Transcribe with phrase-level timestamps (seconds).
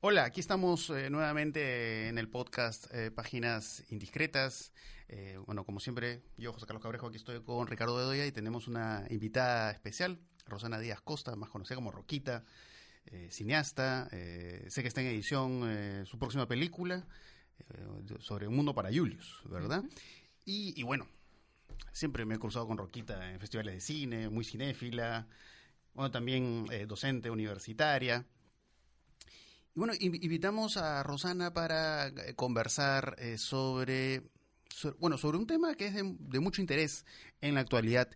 [0.00, 4.72] Hola, aquí estamos eh, nuevamente en el podcast eh, Páginas Indiscretas.
[5.08, 8.68] Eh, bueno, como siempre, yo, José Carlos Cabrejo, aquí estoy con Ricardo Bedoya y tenemos
[8.68, 12.44] una invitada especial, Rosana Díaz Costa, más conocida como Roquita,
[13.28, 14.08] cineasta.
[14.10, 17.04] sé que está en edición su próxima película
[18.20, 19.82] sobre un mundo para Julius, ¿verdad?
[20.44, 21.08] y, y bueno,
[21.90, 25.26] siempre me he cruzado con Roquita en festivales de cine, muy cinéfila,
[25.92, 28.24] bueno, también docente universitaria.
[29.78, 34.24] Bueno, invitamos a Rosana para eh, conversar eh, sobre,
[34.98, 37.06] bueno, sobre un tema que es de, mucho interés
[37.40, 38.08] en la actualidad,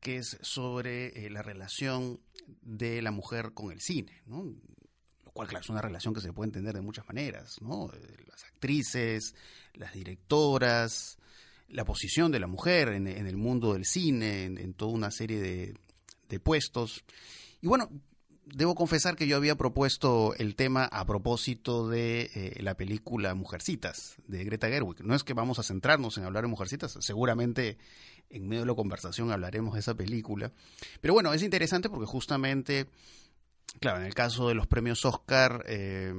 [0.00, 2.20] que es sobre eh, la relación
[2.62, 4.44] de la mujer con el cine, ¿no?
[5.22, 7.90] Lo cual, claro, es una relación que se puede entender de muchas maneras, ¿no?
[8.26, 9.34] Las actrices,
[9.74, 11.18] las directoras,
[11.68, 15.74] la posición de la mujer en, el mundo del cine, en, toda una serie de,
[16.30, 17.04] de puestos.
[17.60, 17.90] Y bueno,
[18.54, 24.16] debo confesar que yo había propuesto el tema a propósito de eh, la película Mujercitas
[24.26, 25.04] de Greta Gerwig.
[25.04, 27.78] No es que vamos a centrarnos en hablar de Mujercitas, seguramente
[28.30, 30.52] en medio de la conversación hablaremos de esa película.
[31.00, 32.86] Pero bueno, es interesante porque justamente,
[33.80, 36.12] claro, en el caso de los premios Oscar eh,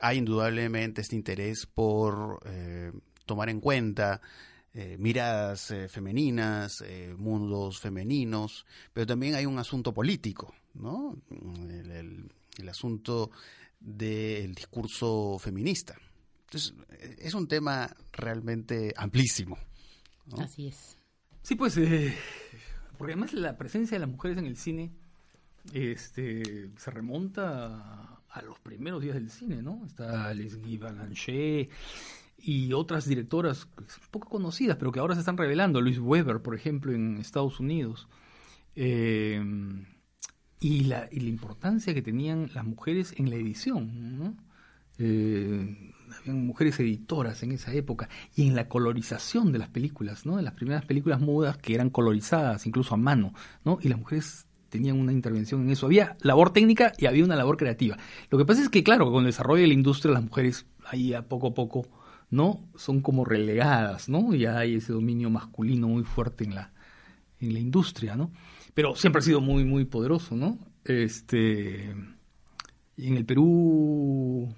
[0.00, 2.92] hay indudablemente este interés por eh,
[3.26, 4.20] tomar en cuenta
[4.98, 6.82] miradas femeninas,
[7.16, 11.16] mundos femeninos, pero también hay un asunto político ¿no?
[11.30, 13.30] El, asunto
[13.80, 15.96] del discurso feminista.
[16.46, 16.74] Entonces,
[17.18, 19.58] es un tema realmente amplísimo.
[20.38, 20.96] Así es.
[21.42, 22.14] Sí, pues, eh,
[22.96, 24.92] porque además la presencia de las mujeres en el cine
[25.72, 29.84] este, se remonta a, los primeros días del cine, ¿no?
[29.86, 31.68] Está Leslie Balanché
[32.44, 33.66] y otras directoras
[34.10, 35.80] poco conocidas, pero que ahora se están revelando.
[35.80, 38.08] Luis Weber, por ejemplo, en Estados Unidos.
[38.76, 39.42] Eh,
[40.60, 44.18] y la, y la importancia que tenían las mujeres en la edición.
[44.18, 44.36] ¿no?
[44.98, 50.36] Eh, habían mujeres editoras en esa época y en la colorización de las películas, ¿no?
[50.36, 53.34] De las primeras películas mudas que eran colorizadas incluso a mano,
[53.64, 53.78] ¿no?
[53.80, 55.86] Y las mujeres tenían una intervención en eso.
[55.86, 57.96] Había labor técnica y había una labor creativa.
[58.30, 61.14] Lo que pasa es que, claro, con el desarrollo de la industria, las mujeres ahí
[61.14, 61.86] a poco a poco,
[62.34, 62.68] ¿no?
[62.76, 64.34] Son como relegadas, ¿no?
[64.34, 66.72] Ya hay ese dominio masculino muy fuerte en la,
[67.40, 68.30] en la industria, ¿no?
[68.74, 70.58] pero siempre ha sido muy, muy poderoso, ¿no?
[70.84, 71.94] Este,
[72.96, 74.52] y en el Perú,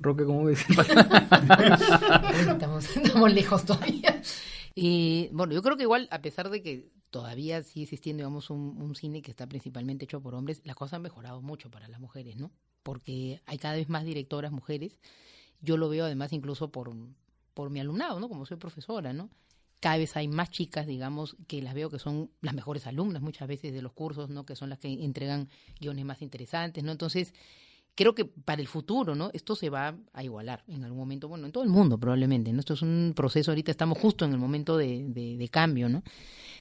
[0.00, 0.66] Roque, ¿cómo ves?
[2.48, 4.20] estamos, estamos lejos todavía.
[4.74, 8.76] Y bueno, yo creo que igual, a pesar de que todavía sigue existiendo, digamos, un,
[8.80, 12.00] un, cine que está principalmente hecho por hombres, las cosas han mejorado mucho para las
[12.00, 12.50] mujeres, ¿no?
[12.82, 14.98] Porque hay cada vez más directoras mujeres.
[15.60, 16.94] Yo lo veo además incluso por,
[17.54, 18.28] por mi alumnado, ¿no?
[18.28, 19.30] Como soy profesora, ¿no?
[19.80, 23.46] cada vez hay más chicas, digamos, que las veo que son las mejores alumnas muchas
[23.46, 24.44] veces de los cursos, ¿no?
[24.44, 25.48] Que son las que entregan
[25.80, 26.90] guiones más interesantes, ¿no?
[26.90, 27.32] Entonces,
[27.94, 29.30] creo que para el futuro, ¿no?
[29.32, 32.60] Esto se va a igualar en algún momento, bueno, en todo el mundo probablemente, ¿no?
[32.60, 36.02] Esto es un proceso, ahorita estamos justo en el momento de, de, cambio, ¿no?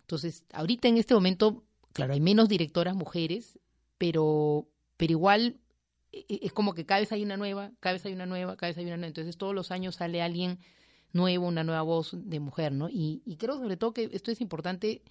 [0.01, 1.63] Entonces, ahorita en este momento,
[1.93, 3.59] claro, hay menos directoras mujeres,
[3.97, 5.57] pero, pero igual
[6.11, 8.77] es como que cada vez hay una nueva, cada vez hay una nueva, cada vez
[8.77, 10.59] hay una nueva, entonces todos los años sale alguien
[11.13, 12.89] nuevo, una nueva voz de mujer, ¿no?
[12.89, 15.01] Y, creo sobre todo que esto es importante.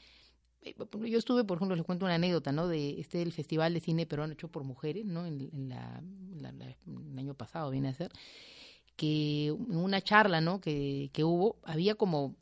[0.63, 0.75] Eh,
[1.05, 2.69] yo estuve, por ejemplo, les cuento una anécdota, ¿no?
[2.69, 5.27] De este del Festival de Cine Peruano hecho por mujeres, ¿no?
[5.27, 6.03] En, la,
[6.87, 8.11] el año pasado viene a ser,
[8.97, 10.61] que en una charla, ¿no?
[10.61, 12.37] Que, que hubo, había como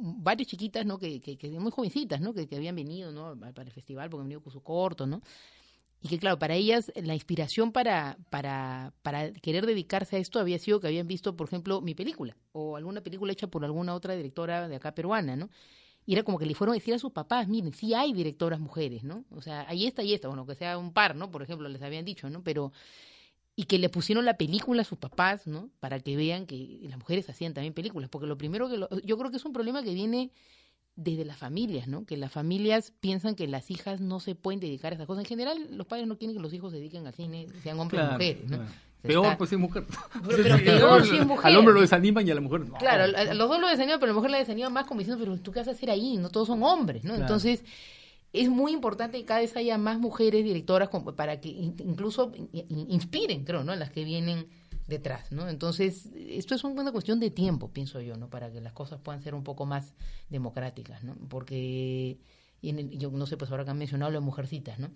[0.00, 0.98] varias chiquitas, ¿no?
[0.98, 2.34] Que, que, que muy jovencitas, ¿no?
[2.34, 3.38] Que, que habían venido, ¿no?
[3.38, 5.22] Para el festival porque han venido con su corto, ¿no?
[6.00, 10.58] Y que claro, para ellas la inspiración para, para, para querer dedicarse a esto había
[10.58, 14.14] sido que habían visto, por ejemplo, mi película o alguna película hecha por alguna otra
[14.14, 15.50] directora de acá peruana, ¿no?
[16.06, 18.60] Y era como que le fueron a decir a sus papás, miren, sí hay directoras
[18.60, 19.24] mujeres, ¿no?
[19.30, 21.30] O sea, hay esta y esta, bueno, que sea un par, ¿no?
[21.30, 22.42] Por ejemplo, les habían dicho, ¿no?
[22.42, 22.72] Pero,
[23.54, 25.68] y que le pusieron la película a sus papás, ¿no?
[25.80, 29.30] Para que vean que las mujeres hacían también películas, porque lo primero que, yo creo
[29.30, 30.30] que es un problema que viene
[30.98, 32.04] desde las familias, ¿no?
[32.04, 35.22] Que las familias piensan que las hijas no se pueden dedicar a esas cosas.
[35.22, 38.02] En general, los padres no quieren que los hijos se dediquen al cine, sean hombres
[38.02, 38.58] o mujeres, ¿no?
[39.00, 39.84] Peor, pues es mujer.
[40.26, 41.46] Pero, peor si es mujer.
[41.46, 42.74] Al hombre lo desaniman y a la mujer no.
[42.78, 45.22] Claro, a los dos lo desaniman, pero a la mujer la desaniman más como diciendo,
[45.24, 47.14] pero tú qué vas a hacer ahí, no todos son hombres, ¿no?
[47.14, 47.64] Entonces,
[48.32, 53.62] es muy importante que cada vez haya más mujeres directoras para que incluso inspiren, creo,
[53.62, 53.76] ¿no?
[53.76, 54.48] Las que vienen
[54.88, 55.48] detrás, ¿no?
[55.48, 58.28] Entonces, esto es una cuestión de tiempo, pienso yo, ¿no?
[58.28, 59.94] Para que las cosas puedan ser un poco más
[60.30, 61.14] democráticas, ¿no?
[61.28, 62.18] Porque,
[62.62, 64.88] yo no sé, pues ahora que han mencionado las mujercitas, ¿no?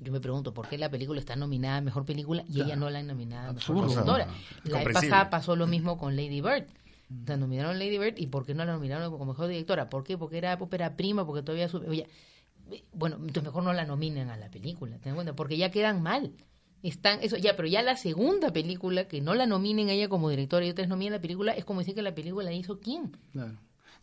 [0.00, 2.90] Yo me pregunto, ¿por qué la película está nominada a Mejor Película y ella no
[2.90, 4.26] la han nominado a Mejor
[4.64, 6.66] La vez pasada pasó lo mismo con Lady Bird.
[7.26, 9.88] La nominaron Lady Bird y ¿por qué no la nominaron como Mejor Directora?
[9.88, 10.18] ¿Por qué?
[10.18, 11.68] Porque era ópera prima, porque todavía...
[11.68, 12.08] Sube,
[12.92, 16.02] bueno, entonces mejor no la nominen a la película, ten en cuenta, porque ya quedan
[16.02, 16.32] mal
[16.84, 20.28] Están, eso, ya, pero ya la segunda película, que no la nominen a ella como
[20.30, 23.16] directora y otras nominen la película, es como decir que la película la hizo quién.
[23.32, 23.54] Claro.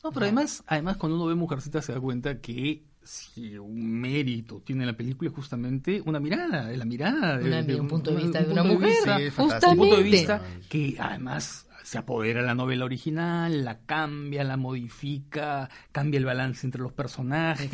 [0.04, 4.62] No, pero además, además cuando uno ve Mujercita se da cuenta que si un mérito
[4.66, 8.24] tiene la película es justamente una mirada, la mirada de, Una- de un punto de
[8.24, 9.72] vista de una mujer, fantástico.
[9.74, 10.04] un punto de justamente.
[10.10, 16.25] vista que además se apodera de la novela original, la cambia, la modifica, cambia el
[16.25, 17.69] balance entre los personajes,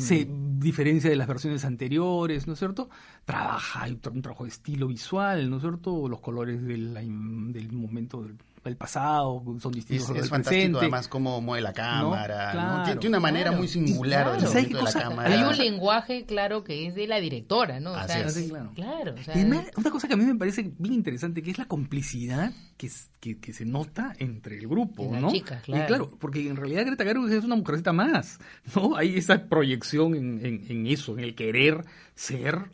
[0.00, 2.90] se diferencia de las versiones anteriores, ¿no es cierto?
[3.24, 6.08] Trabaja, hay un tra- un trabajo de estilo visual, ¿no es cierto?
[6.08, 10.78] Los colores de la del momento del, del pasado son distintos Es, es fantástico presente.
[10.80, 12.46] además cómo mueve la cámara.
[12.46, 12.52] ¿no?
[12.52, 13.58] Claro, Tiene, tiene una manera claro.
[13.58, 14.32] muy singular Claro.
[14.32, 15.34] del ¿Sabes movimiento qué de la cámara.
[15.34, 17.92] Hay un lenguaje, claro, que es de la directora, ¿no?
[17.92, 18.34] O Así sea, es.
[18.34, 18.72] Sí, claro.
[18.74, 21.58] claro, o sea, además, una cosa que a mí me parece bien interesante, que es
[21.58, 22.90] la complicidad que,
[23.20, 25.30] que, que se nota entre el grupo, ¿no?
[25.30, 25.86] chicas, Y claro.
[25.86, 28.38] claro, porque en realidad Greta Gerwig es una mujercita más,
[28.76, 28.96] ¿no?
[28.96, 31.84] Hay esa proyección en, en, en eso, en el querer
[32.14, 32.70] ser...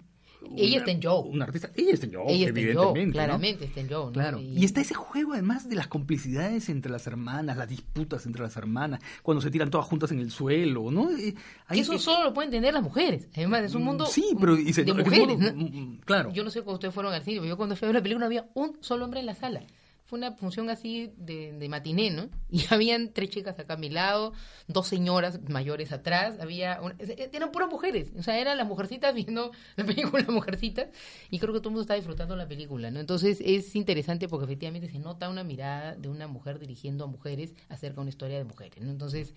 [0.56, 1.28] Ella está en Joe.
[1.31, 1.70] Una artista.
[1.75, 3.12] Ella está en Joe, ella está en evidentemente, Joe, ¿no?
[3.12, 4.12] claramente está en Joe, ¿no?
[4.12, 4.40] Claro.
[4.40, 8.56] Y está ese juego además de las complicidades entre las hermanas, las disputas entre las
[8.56, 11.10] hermanas, cuando se tiran todas juntas en el suelo, ¿no?
[11.10, 11.34] Eh,
[11.69, 13.28] ahí- eso solo lo pueden entender las mujeres.
[13.34, 15.28] Además, es un mundo Sí, pero y se- de es un mujeres.
[15.38, 15.64] mundo- ¿no?
[15.64, 16.32] mm, claro.
[16.32, 18.02] Yo no sé cuando ustedes fueron al cine, pero yo cuando fui a ver la
[18.02, 19.62] película no había un solo hombre en la sala.
[20.06, 22.29] Fue una función así de, de matiné, ¿no?
[22.49, 24.32] Y habían tres chicas acá a mi lado,
[24.69, 26.81] dos señoras mayores atrás, había...
[26.81, 26.94] una-
[27.32, 30.88] eran puras mujeres, o sea, eran las mujercitas viendo la película Mujercitas,
[31.29, 33.00] y creo que todo el mundo está disfrutando la película, ¿no?
[33.00, 37.53] Entonces es interesante porque efectivamente se nota una mirada de una mujer dirigiendo a mujeres
[37.69, 38.91] acerca de una historia de mujeres, ¿no?
[38.93, 39.35] Entonces,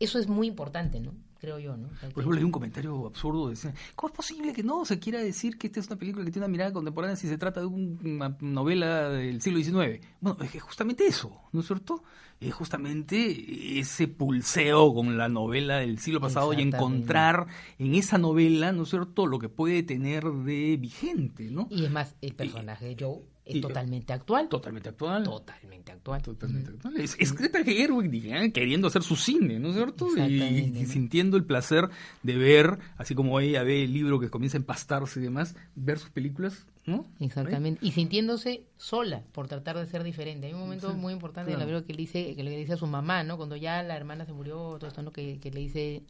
[0.00, 1.14] eso es muy importante, ¿no?
[1.42, 1.88] Creo yo, ¿no?
[1.88, 3.48] Por ejemplo, hay un comentario absurdo.
[3.48, 6.30] Decía, ¿Cómo es posible que no se quiera decir que esta es una película que
[6.30, 10.00] tiene una mirada contemporánea si se trata de un- una novela del siglo XIX?
[10.20, 12.04] Bueno, es que justamente eso, ¿no es cierto?
[12.38, 17.46] Es justamente ese pulseo con la novela del siglo pasado y encontrar
[17.78, 21.66] en esa novela, ¿no es cierto?, lo que puede tener de vigente, ¿no?
[21.70, 24.48] Y es más, el personaje de Joe es y- totalmente actual.
[24.48, 25.24] Totalmente actual.
[25.24, 26.22] Totalmente actual.
[26.22, 26.96] Totalmente actual.
[27.00, 30.06] Es, es Greta Gerwig queriendo hacer su cine, ¿no es cierto?
[30.16, 31.88] Y, y sintiendo el placer
[32.22, 35.98] de ver, así como ella ve el libro que comienza a empastarse y demás, ver
[35.98, 37.04] sus películas, ¿no?
[37.20, 37.84] Exactamente.
[37.84, 40.46] Y sintiéndose sola por tratar de ser diferente.
[40.46, 41.62] Hay un momento Sí, muy importante claro.
[41.64, 43.36] en la película que le dice, que le dice a su mamá, ¿no?
[43.36, 45.10] Cuando ya la hermana se murió, todo esto, ¿no?
[45.12, 46.02] Que, que le dice,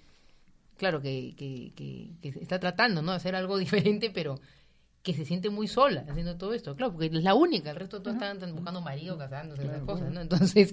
[0.76, 3.12] claro, que, que, que, que está tratando, ¿no?
[3.12, 4.38] De hacer algo diferente, pero
[5.02, 6.76] que se siente muy sola haciendo todo esto.
[6.76, 10.10] Claro, porque es la única, el resto todos están, buscando marido, casándose, esas Claro, cosas,
[10.10, 10.14] claro.
[10.14, 10.20] ¿no?
[10.20, 10.72] Entonces,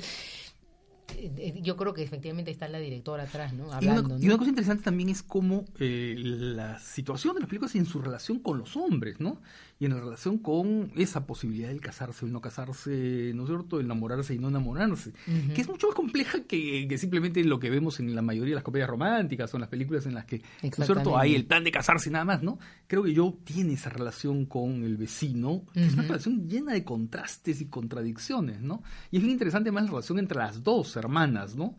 [1.61, 3.69] yo creo que efectivamente está la directora atrás, ¿no?
[3.69, 4.23] Y Hablando, una, ¿no?
[4.23, 7.85] y una cosa interesante también es cómo eh, la situación de las películas y en
[7.85, 9.41] su relación con los hombres, ¿no?
[9.79, 13.79] Y en relación con esa posibilidad del casarse o el no casarse, ¿no es cierto?
[13.79, 15.13] El enamorarse y no enamorarse.
[15.56, 18.55] Que es mucho más compleja que, que simplemente lo que vemos en la mayoría de
[18.55, 21.17] las comedias románticas o en las películas en las que, ¿no es cierto?
[21.17, 22.59] Hay el plan de casarse y nada más, ¿no?
[22.88, 26.83] Creo que yo tiene esa relación con el vecino, que es una relación llena de
[26.83, 28.83] contrastes y contradicciones, ¿no?
[29.12, 31.75] Y es bien interesante más la relación entre las dos hermanas, ¿no?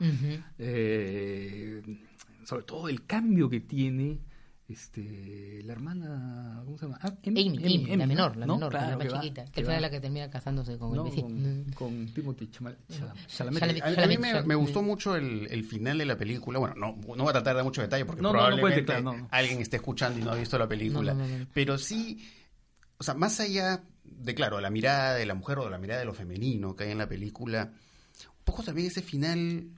[0.58, 1.82] Eh,
[2.44, 4.18] sobre todo el cambio que tiene
[4.68, 6.98] este la hermana ¿cómo se llama?
[7.02, 8.40] Ah, Amy, Amy, la Amy, menor, ¿no?
[8.40, 8.54] la ¿no?
[8.54, 11.04] menor, Claro, la más va- chiquita, que, fue la que termina casándose con ¿no?
[11.04, 11.28] el vecino.
[11.28, 12.78] con, con Timothy Chalamet.
[13.26, 13.82] Chalamet.
[13.82, 16.60] A, a mí- me, gustó mucho el, el final de la película.
[16.60, 19.60] Bueno, no, no voy a tratar de dar mucho detalle porque No, probablemente claro, alguien
[19.60, 21.16] esté escuchando y no ha visto la película.
[21.52, 22.24] Pero sí,
[22.98, 25.98] o sea, más allá de, claro, la mirada de la mujer o de la mirada
[25.98, 27.72] de lo femenino que hay en la película,
[28.50, 29.68] un poco también ese final,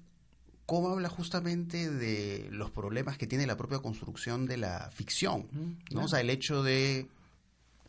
[0.66, 5.46] cómo habla justamente de los problemas que tiene la propia construcción de la ficción.
[5.90, 6.04] ¿no?
[6.04, 7.06] O sea, el hecho de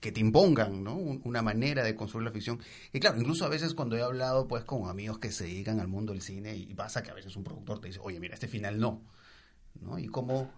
[0.02, 0.96] que te impongan, ¿no?
[0.98, 2.60] Un- Una manera de construir la ficción.
[2.92, 5.88] Y claro, incluso a veces cuando he hablado pues con amigos que se dedican al
[5.88, 8.50] mundo del cine y pasa que a veces un productor te dice, oye, mira, este
[8.50, 9.02] final no,
[9.80, 9.98] ¿no?
[10.00, 10.52] Y como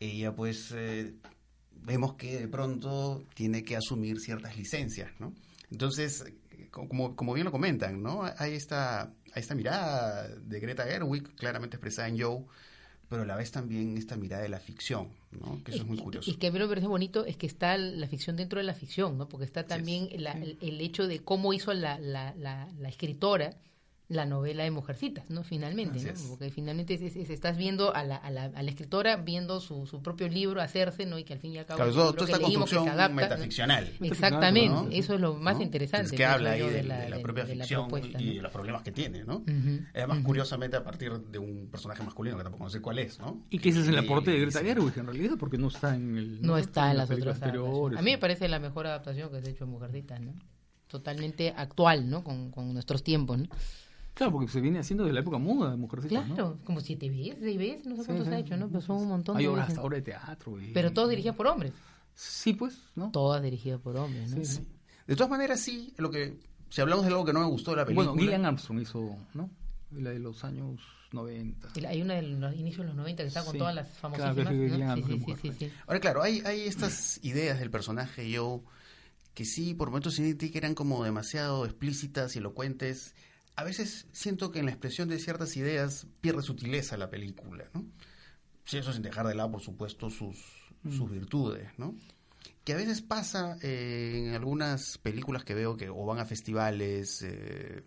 [0.00, 1.14] ella pues eh,
[1.82, 5.34] vemos que de pronto tiene que asumir ciertas licencias, ¿no?
[5.70, 6.24] Entonces,
[6.70, 8.22] como, como bien lo comentan, ¿no?
[8.38, 12.44] Hay esta, hay esta mirada de Greta Gerwig, claramente expresada en Joe,
[13.08, 15.62] pero a la vez también esta mirada de la ficción, ¿no?
[15.62, 16.28] Que eso es muy curioso.
[16.30, 18.58] Y que a mí lo que me parece bonito es que está la ficción dentro
[18.58, 19.28] de la ficción, ¿no?
[19.28, 23.54] Porque está también la- el, el hecho de cómo hizo la, la, la, la escritora
[24.08, 25.42] la novela de Mujercitas, ¿no?
[25.42, 26.12] Finalmente, Así ¿no?
[26.12, 26.22] es.
[26.28, 29.58] Porque finalmente es- es- es- estás viendo a la, a la, a la escritora viendo
[29.58, 31.18] su, su propio libro hacerse, ¿no?
[31.18, 32.88] Y que al fin y al cabo Claro, todo- toda esta leímos, que se construcción
[32.88, 33.20] adapta, ¿no?
[33.28, 33.92] metaficcional.
[34.00, 34.88] Exactamente, ¿no?
[34.92, 35.62] eso es lo más ¿no?
[35.64, 36.06] interesante.
[36.06, 38.34] Es que habla ahí de, de la de- propia de ficción y ¿no?
[38.34, 39.42] de los problemas que tiene, ¿no?
[39.92, 43.44] Además, curiosamente, a partir de un personaje masculino que tampoco sé cuál es, ¿no?
[43.50, 44.60] Y que ese es el aporte de Greta.
[44.62, 47.42] Gerwig en realidad, porque no está en el no está en las otras.
[47.42, 50.32] A mí me parece la mejor adaptación que se ha hecho de Mujercitas, ¿no?
[50.86, 52.22] Totalmente actual, ¿no?
[52.22, 53.48] Con, con nuestros tiempos, ¿no?
[54.16, 56.64] Claro, porque se viene haciendo desde la época muda de Mujercitas, Claro, ¿no?
[56.64, 58.32] como siete veces, seis veces, no sé Sí, cuántos sí.
[58.34, 58.68] ha hecho, ¿no?
[58.68, 59.72] Pero son un montón Hay de obras veces.
[59.78, 60.60] hasta ahora de teatro.
[60.60, 61.72] y- Pero todos dirigidos por hombres.
[62.14, 63.10] Sí, pues, ¿no?
[63.10, 64.36] Todas dirigidas por hombres, ¿no?
[64.36, 64.66] Sí, sí.
[65.06, 66.38] De todas maneras, sí, lo que
[66.70, 68.08] si hablamos de algo que no me gustó de la película.
[68.08, 69.50] Bueno, Gillian Armstrong hizo, ¿no?
[69.92, 70.80] La de los años
[71.12, 71.68] 90.
[71.76, 73.58] Y la- Hay una de los inicios de los 90 que está con Sí.
[73.58, 74.38] todas las Claro, famosísimas.
[74.38, 74.50] es ¿no?
[74.50, 75.52] Gillian Sí, Armstrong, sí, sí, mujer.
[75.58, 75.72] sí, sí.
[75.86, 78.60] Ahora, claro, hay, hay estas ideas del personaje Joe
[79.34, 83.14] que sí, por momentos sentí que eran como demasiado explícitas y elocuentes.
[83.56, 87.86] A veces siento que en la expresión de ciertas ideas pierde sutileza la película, ¿no?
[88.64, 90.36] Sí, eso sin dejar de lado, por supuesto, sus,
[90.90, 91.94] sus virtudes, ¿no?
[92.64, 97.22] Que a veces pasa eh, en algunas películas que veo que o van a festivales
[97.22, 97.82] eh,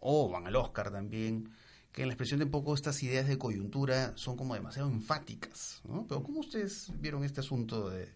[0.00, 1.50] o van al Oscar también,
[1.92, 5.82] que en la expresión de un poco estas ideas de coyuntura son como demasiado enfáticas,
[5.84, 6.06] ¿no?
[6.06, 8.14] Pero ¿cómo ustedes vieron este asunto de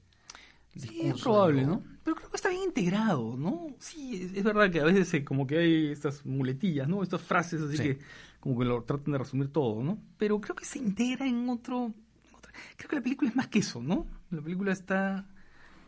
[0.77, 1.83] Sí, es probable, ¿no?
[2.03, 3.69] Pero creo que está bien integrado, ¿no?
[3.79, 7.03] Sí, es, verdad que a veces eh, como que hay estas muletillas, ¿no?
[7.03, 7.83] Estas frases así Sí.
[7.83, 7.99] que
[8.41, 9.99] como que lo tratan de resumir todo, ¿no?
[10.19, 11.87] Pero creo que se integra en otro...
[12.29, 14.07] en otra- Creo que la película es más que eso, ¿no?
[14.31, 15.27] La película está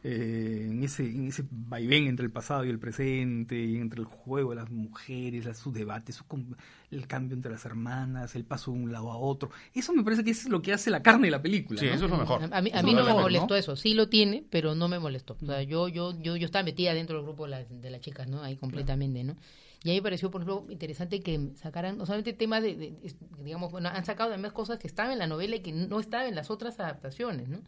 [0.06, 4.06] eh, en, ese, en ese vaivén entre el pasado y el presente, y entre el
[4.06, 6.54] juego de las mujeres, las, sus debates, su com-
[6.90, 9.50] el cambio entre las hermanas, el paso de un lado a otro.
[9.73, 11.80] Eso me parece que es lo que hace la carne de la película.
[11.80, 11.92] Sí, ¿no?
[11.94, 12.42] eso es lo mejor.
[12.42, 13.56] A, a mí, a mí no me mejor, molestó ¿no?
[13.56, 13.76] eso.
[13.76, 15.37] Sí lo tiene, pero no me molestó.
[15.42, 18.00] O sea, yo, yo, yo, yo estaba metida dentro del grupo de, las- de las
[18.02, 18.42] chicas, ¿no?
[18.42, 19.37] Ahí completamente, ¿no?
[19.82, 22.94] Y a mí me pareció, por ejemplo, interesante que sacaran, no solamente temas de,
[23.42, 26.26] digamos, bueno, han sacado además cosas que estaban en la novela y que no estaban
[26.26, 27.61] en las otras adaptaciones, ¿no?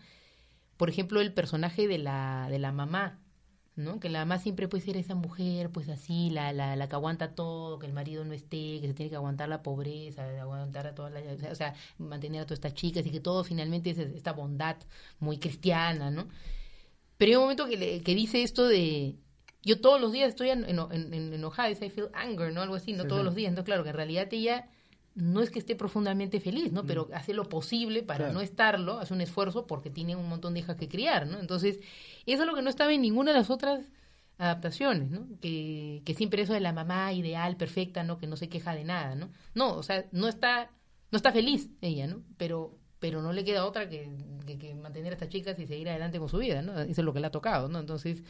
[0.76, 3.18] Por ejemplo, el personaje de la, de la mamá,
[3.76, 4.00] ¿no?
[4.00, 7.34] Que la mamá siempre puede ser esa mujer, pues así, la, la, la que aguanta
[7.34, 10.94] todo, que el marido no esté, que se tiene que aguantar la pobreza, aguantar a
[10.94, 14.32] todas las, o sea, mantener a todas estas chicas y que todo finalmente es esta
[14.32, 14.76] bondad
[15.20, 16.28] muy cristiana, ¿no?
[17.18, 19.16] Pero hay un momento que, le- que dice esto de,
[19.62, 22.62] yo todos los días estoy en, en, en- enojada, I feel anger, ¿no?
[22.62, 23.02] Algo así, ¿no?
[23.04, 23.24] Sí, todos sí.
[23.24, 23.64] los días, ¿no?
[23.64, 24.68] Claro, que en realidad ella
[25.16, 26.84] no es que esté profundamente feliz, ¿no?
[26.84, 28.34] Pero hace lo posible para Claro.
[28.34, 31.40] no estarlo, hace un esfuerzo porque tiene un montón de hijas que criar, ¿no?
[31.40, 31.80] Entonces,
[32.26, 33.80] eso es lo que no estaba en ninguna de las otras
[34.38, 35.26] adaptaciones, ¿no?
[35.40, 38.18] Que, que siempre eso de la mamá ideal, perfecta, ¿no?
[38.18, 39.30] Que no se queja de nada, ¿no?
[39.54, 40.70] No, o sea, no está,
[41.10, 42.22] no está feliz ella, ¿no?
[42.36, 44.10] Pero, pero no le queda otra que,
[44.46, 46.78] que, que mantener a estas chicas y seguir adelante con su vida, ¿no?
[46.78, 47.78] Eso es lo que le ha tocado, ¿no?
[47.80, 48.22] Entonces,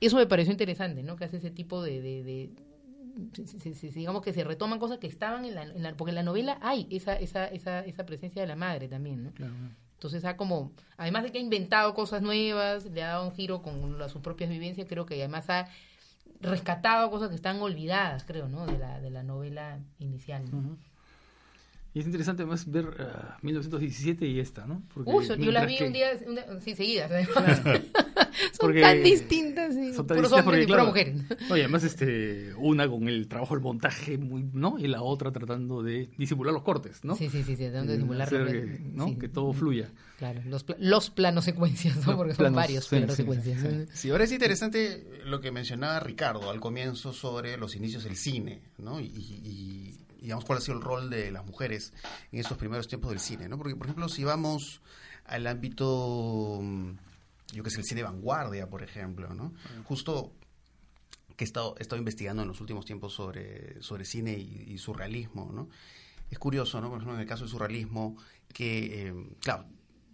[0.00, 1.16] eso me pareció interesante, ¿no?
[1.16, 2.00] Que hace ese tipo de...
[2.00, 2.50] de, de-
[3.34, 6.22] se- digamos que se retoman cosas que estaban en la, en la- porque en la
[6.22, 9.32] novela hay esa, esa, esa, esa presencia de la madre también, ¿no?
[9.32, 9.52] Claro.
[9.94, 13.60] Entonces ha como, además de que ha inventado cosas nuevas, le ha dado un giro
[13.62, 15.68] con las- sus propias vivencias, creo que además ha
[16.40, 18.66] rescatado cosas que están olvidadas, creo, ¿no?
[18.66, 20.42] De la, de la novela inicial.
[21.92, 24.82] Y es interesante además ver ah, 1917 y esta, ¿no?
[24.94, 27.10] Porque Uy, son- yo las vi que- un día, un día- sí, seguidas.
[27.34, 27.82] son
[28.60, 29.92] Porque tan distintas, sí.
[29.92, 31.16] son tan puros distintas porque, y claro, mujeres.
[31.48, 34.78] No, y además este, una con el trabajo del montaje, muy, ¿no?
[34.78, 37.16] Y la otra tratando de disimular los cortes, ¿no?
[37.16, 39.08] Sí, sí, sí, sí, tratando de Y simular hacer realmente, que, ¿no?
[39.08, 39.16] sí.
[39.16, 39.90] que todo fluya.
[40.18, 42.12] Claro, los, los planos secuencias, ¿no?
[42.12, 43.88] Los Porque son varios sí, planos sí, secuencias.
[43.92, 44.10] sí.
[44.10, 49.00] ahora es interesante lo que mencionaba Ricardo al comienzo sobre los inicios del cine, ¿no?
[49.00, 51.92] Y, y- y, digamos cuál ha sido el rol de las mujeres
[52.32, 53.56] en esos primeros tiempos del cine, ¿no?
[53.58, 54.80] Porque, por ejemplo, si vamos
[55.24, 56.90] al ámbito, mm,
[57.52, 59.52] yo que sé, el cine vanguardia, por ejemplo, ¿no?
[59.84, 60.32] Justo
[61.36, 64.78] que he estado, he estado investigando en los últimos tiempos sobre, sobre cine y, y
[64.78, 65.68] surrealismo, ¿no?
[66.30, 66.88] Es curioso, ¿no?
[66.88, 68.16] Por ejemplo, en el caso del surrealismo,
[68.52, 69.66] que, eh, claro,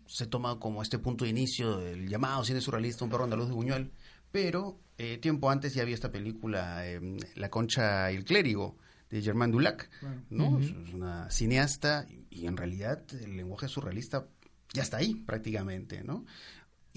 [0.07, 3.55] se toma como este punto de inicio del llamado cine surrealista, un perro andaluz de
[3.55, 3.93] Buñuel,
[4.33, 8.77] pero eh, tiempo antes ya había esta película, eh, La concha y el clérigo,
[9.11, 9.89] de Germain Dulac,
[10.31, 10.59] ¿no?
[10.59, 14.27] Es una cineasta y, y en realidad el lenguaje surrealista
[14.73, 16.25] ya está ahí prácticamente, ¿no?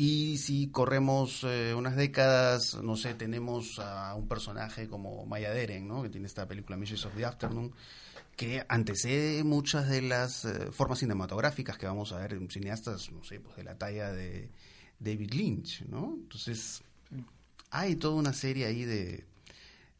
[0.01, 5.89] Y si corremos eh, unas décadas, no sé, tenemos a un personaje como Maya Deren,
[5.89, 6.01] ¿no?
[6.01, 7.73] Que tiene esta película Missions of the Afternoon,
[8.37, 13.25] que antecede muchas de las eh, formas cinematográficas que vamos a ver en cineastas, no
[13.25, 14.49] sé, pues de la talla de
[14.99, 16.15] David Lynch, ¿no?
[16.15, 16.81] Entonces,
[17.69, 19.25] hay toda una serie ahí de,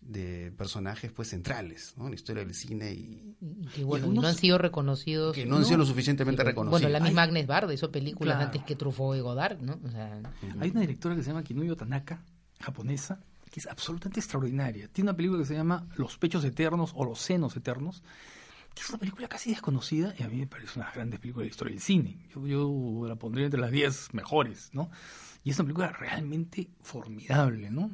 [0.02, 2.06] de personajes pues centrales, ¿no?
[2.06, 5.36] En la historia del cine y Y que bueno, algunos no han sido reconocidos.
[5.36, 6.82] que no han sido lo suficientemente reconocidos.
[6.82, 8.46] Bueno, la misma Hay- Agnes Barda hizo películas Claro.
[8.48, 9.80] antes que Truffaut y Godard, ¿no?
[9.86, 10.22] O sea,
[10.60, 12.24] Hay una directora que se llama Kinuyo Tanaka,
[12.60, 13.20] japonesa,
[13.52, 14.88] que es absolutamente extraordinaria.
[14.88, 18.02] Tiene una película que se llama Los pechos eternos o Los senos eternos,
[18.74, 21.20] que es una película casi desconocida y a mí me parece una de las grandes
[21.20, 22.26] películas de la historia del cine.
[22.34, 24.90] Yo, yo la pondría entre las 10 mejores, ¿no?
[25.50, 27.90] Es una película realmente formidable, ¿no?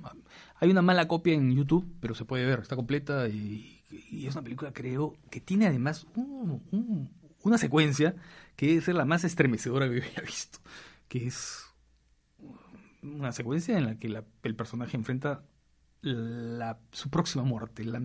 [0.60, 3.82] Hay una mala copia en YouTube, pero se puede ver, está completa y,
[4.12, 7.10] es una película, creo, que tiene además un- un-
[7.44, 8.16] una secuencia
[8.56, 10.60] que ser la más estremecedora que yo haya visto,
[11.08, 11.66] que es
[13.04, 15.44] una secuencia en la que la- el personaje enfrenta
[16.02, 18.02] la, su próxima muerte, la,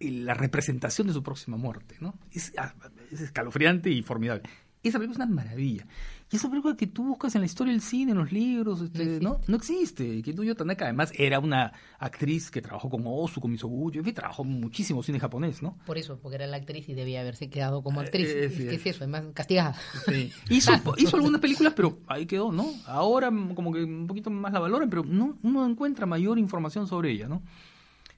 [0.00, 2.18] la representación de su próxima muerte, ¿no?
[2.30, 2.74] Es, ah,
[3.10, 4.42] es escalofriante y formidable.
[4.82, 5.86] esa película es una maravilla.
[6.32, 9.20] Y esa película que tú buscas en la historia del cine, en los libros, este,
[9.20, 9.40] ¿no?
[9.46, 10.22] No existe.
[10.22, 14.42] Kinuyo Tanaka, además, era una actriz que trabajó con Osu, con Misoguchi, en fin, trabajó
[14.42, 15.76] muchísimo cine japonés, ¿no?
[15.84, 18.28] Por eso, porque era la actriz y debía haberse quedado como actriz.
[18.28, 18.80] Eh, es que es.
[18.80, 19.76] es eso, además castigada.
[20.08, 20.32] Sí.
[20.48, 22.66] Hizo, hizo algunas películas, pero ahí quedó, ¿no?
[22.86, 27.10] Ahora como que un poquito más la valoran, pero no uno encuentra mayor información sobre
[27.10, 27.42] ella, ¿no?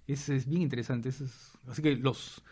[0.07, 1.09] Es, es bien interesante.
[1.09, 2.43] es- es- así que los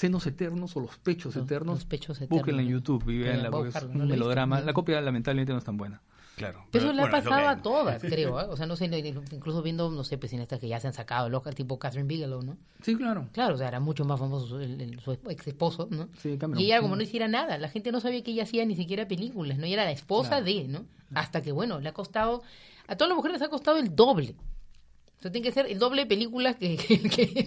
[0.00, 2.38] senos eternos o los pechos Los- eternos, los pechos eternos.
[2.38, 4.60] búsquenla en YouTube y Eh, veanla, porque es un melodrama.
[4.62, 6.00] La copia lamentablemente no es tan buena.
[6.36, 6.64] Claro.
[6.70, 8.38] Pero eso le ha pasado que a todas, creo.
[8.38, 8.46] ¿ah?
[8.48, 8.86] O sea, no sé,
[9.32, 11.78] incluso viendo, no sé, pues en estas que ya se han sacado el Oscar, tipo
[11.78, 12.56] Catherine Bigelow, ¿no?
[12.80, 13.28] Sí, claro.
[13.32, 16.08] Claro, o sea, era mucho más famoso su, el- el- su ex esposo, ¿no?
[16.16, 16.62] Sí, Cameron.
[16.62, 19.06] Y ella como no hiciera nada, la gente no sabía que ella hacía ni siquiera
[19.06, 19.66] películas, ¿no?
[19.66, 20.44] Y era la esposa Claro.
[20.46, 20.86] de, ¿no?
[21.12, 22.42] Hasta que, bueno, le ha costado,
[22.88, 24.34] a todas las mujeres les ha costado el doble.
[25.20, 26.98] Tiene que ser el doble de películas que, que,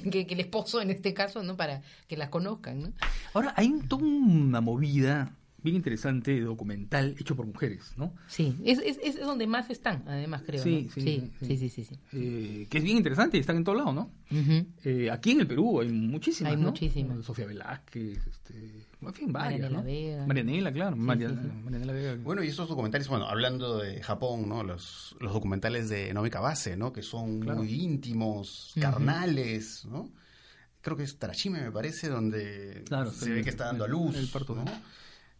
[0.02, 1.58] que- que el esposo en este caso, ¿no?
[1.58, 2.94] Para que las conozcan, ¿no?
[3.34, 5.32] Ahora, hay toda una movida
[5.64, 8.14] bien interesante, documental, hecho por mujeres, ¿no?
[8.28, 10.62] Sí, es, es, es donde más están, además, creo.
[10.64, 10.94] Sí, ¿no?
[10.94, 11.46] sí, sí, sí.
[11.48, 12.00] sí, sí, sí, sí.
[12.14, 14.12] Eh, que es bien interesante y están en todos lados, ¿no?
[14.84, 16.70] Eh, aquí en el Perú hay muchísimas, Hay ¿no?
[16.70, 17.24] muchísimas.
[17.24, 18.54] Sofía Velázquez, este,
[19.02, 19.84] en fin, varias, Marianela ¿no?
[19.84, 20.26] Vega.
[20.28, 20.96] Marianela, claro.
[20.96, 21.62] Maria- sí, sí.
[21.64, 22.16] Marianela Vega.
[22.24, 24.64] Bueno, y estos documentales, bueno, hablando de Japón, ¿no?
[24.64, 26.92] Los, los documentales de Nomi Base, ¿no?
[26.92, 27.60] Que son Claro.
[27.60, 30.10] muy íntimos, carnales, ¿no?
[30.82, 33.88] Creo que es Tarashime, me parece, donde Claro, se sí, ve que está dando a
[33.88, 34.66] luz, el parto, ¿no?
[34.66, 34.72] ¿no?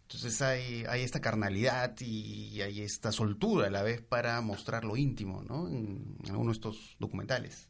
[0.04, 4.96] Entonces hay, hay esta carnalidad y hay esta soltura a la vez para mostrar lo
[4.96, 5.66] íntimo, ¿no?
[5.68, 7.68] En, en de estos documentales.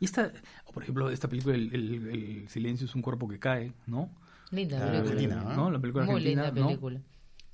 [0.00, 0.32] Y esta,
[0.72, 4.10] por ejemplo, esta película, el, el- el silencio es un cuerpo que cae, ¿no?
[4.50, 5.10] Linda Ah, película.
[5.10, 5.56] Argentina, ¿no?
[5.56, 5.70] ¿no?
[5.70, 6.66] La película Muy argentina, linda ¿no?
[6.68, 7.00] película.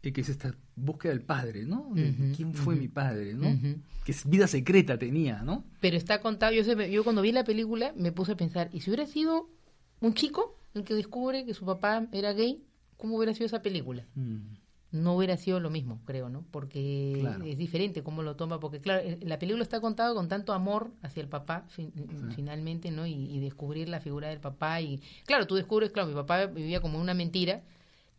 [0.03, 1.91] Y que es esta búsqueda del padre, ¿no?
[1.95, 2.83] De Ujú, ¿Quién fue ujú.
[2.83, 3.49] mi padre, no?
[3.51, 3.81] Ujú.
[4.05, 5.65] Que es vida secreta tenía, ¿no?
[5.81, 8.81] Pero está contado, yo, sé- yo cuando vi la película me puse a pensar, ¿y
[8.81, 9.49] si hubiera sido
[10.01, 12.63] un chico el que descubre que su papá era gay?
[12.99, 14.05] ¿Cómo hubiera sido esa película?
[14.15, 14.37] Mm.
[14.91, 16.45] No hubiera sido lo mismo, creo, ¿no?
[16.51, 17.45] Porque Claro.
[17.45, 20.93] es diferente cómo lo toma, porque claro, eh, la película está contada con tanto amor
[21.03, 21.93] hacia el papá fin-
[22.35, 23.07] finalmente, ¿no?
[23.07, 26.81] Y, y descubrir la figura del papá y claro, tú descubres, claro, mi papá vivía
[26.81, 27.63] como una mentira,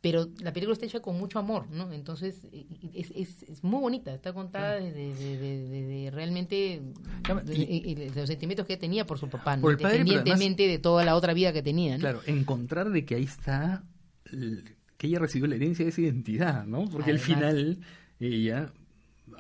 [0.02, 1.92] pero la película está hecha con mucho amor, ¿no?
[1.92, 6.12] Entonces y es, es, es muy bonita, está contada de, de- de- de- de- de
[6.12, 6.82] realmente
[7.52, 9.64] y- de los sentimientos que tenía por su papá, ¿no?
[9.64, 12.00] Por el padre, además- independientemente de toda la otra vida que tenía, ¿no?
[12.00, 13.84] Claro, encontrar de que ahí está,
[14.98, 16.86] que ella recibió la herencia de esa identidad, ¿no?
[16.90, 17.80] Porque al final
[18.20, 18.72] ella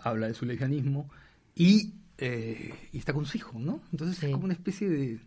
[0.04, 1.10] habla de su lesbianismo
[1.56, 3.82] y, eh, y está con su hijo, ¿no?
[3.91, 4.28] Entonces Sí.
[4.28, 5.19] es como una especie de,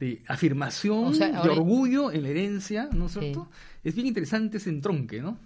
[0.00, 3.20] de afirmación, O sea, de orgullo en la herencia, ¿no es Sí.
[3.20, 3.48] cierto?
[3.84, 5.38] Es bien interesante ese entronque, ¿no?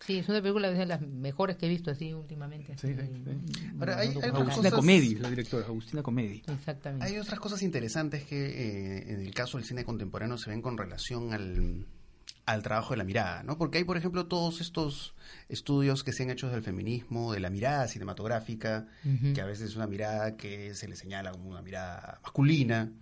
[0.00, 2.76] Sí, es una película de las mejores que he visto así últimamente.
[2.76, 3.66] Sí, así, sí, sí.
[3.78, 6.42] Ahora, hay- hay Agustina cosas- Comedi, la directora, Agustina Comedi.
[6.48, 7.06] Exactamente.
[7.06, 10.76] Hay otras cosas interesantes que eh, en el caso del cine contemporáneo se ven con
[10.76, 11.86] relación al,
[12.44, 13.56] al trabajo de la mirada, ¿no?
[13.56, 15.14] Porque hay, por ejemplo, todos estos
[15.48, 18.86] estudios que se han hecho del feminismo, de la mirada cinematográfica,
[19.34, 22.92] que a veces es una mirada que se le señala como una mirada masculina,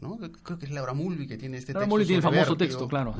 [0.00, 0.18] ¿no?
[0.18, 1.94] Creo que es Laura Mulvey que tiene este Laura texto.
[1.94, 3.14] Mulvey tiene el famoso Vértigo, texto, claro.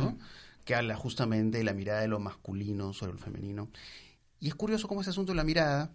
[0.65, 3.71] Que habla justamente de la mirada de lo masculino sobre lo femenino.
[4.41, 5.93] Y es curioso cómo ese asunto de la mirada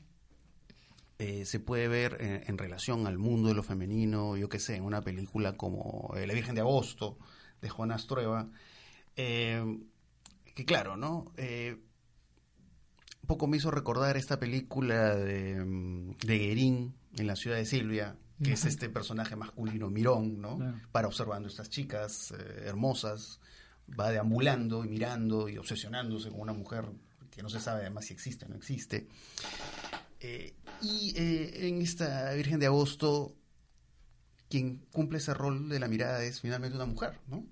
[1.20, 4.76] eh, se puede ver en, en relación al mundo de lo femenino, yo qué sé,
[4.76, 7.18] en una película como eh, La Virgen de Agosto,
[7.62, 8.50] de Juana Astrueva,
[9.18, 9.80] eh,
[10.56, 11.34] que claro, ¿no?
[11.38, 11.78] Eh,
[13.22, 17.66] un poco me hizo recordar esta película de, mm, de Guerín en la ciudad de
[17.66, 20.58] Silvia, que es este personaje masculino mirón, ¿no?
[20.58, 20.80] Claro.
[20.92, 23.40] Para observando estas chicas eh, hermosas,
[24.00, 26.86] va deambulando y mirando y obsesionándose con una mujer
[27.32, 29.08] que no se sabe además si existe o no existe.
[30.20, 33.36] Eh, y eh, en esta Virgen de Agosto,
[34.50, 37.46] quien cumple ese rol de la mirada es finalmente una mujer, ¿no?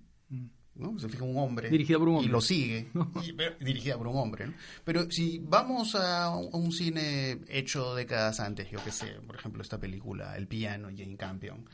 [0.75, 0.99] ¿No?
[0.99, 1.69] Se fija un hombre.
[1.69, 2.29] Dirigida por un hombre.
[2.29, 2.89] Y lo sigue.
[3.25, 4.53] y- pero- dirigida por un hombre, ¿no?
[4.83, 9.35] Pero si vamos a un, a un cine hecho décadas antes, yo qué sé, por
[9.35, 11.65] ejemplo, esta película, El piano, Jane Campion.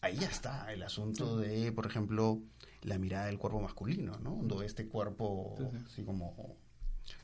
[0.00, 2.40] Ahí ya está el asunto de, por ejemplo,
[2.82, 4.40] la mirada del cuerpo masculino, ¿no?
[4.42, 5.84] Donde este cuerpo Sí, sí.
[5.86, 6.56] así como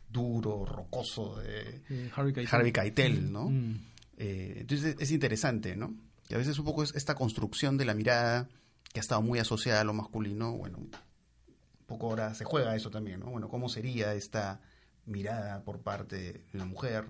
[0.08, 1.82] duro, rocoso de
[2.14, 2.54] Harvey Keitel.
[2.54, 3.50] Harvey Keitel, ¿no?
[3.50, 3.80] Mm.
[4.16, 5.94] Eh, entonces es interesante, ¿no?
[6.28, 8.48] Y a veces un poco es esta construcción de la mirada
[8.92, 10.90] que ha estado muy asociada a lo masculino, bueno, un
[11.86, 13.26] poco ahora se juega eso también, ¿no?
[13.26, 14.60] Bueno, ¿cómo sería esta
[15.06, 17.06] mirada por parte de una mujer?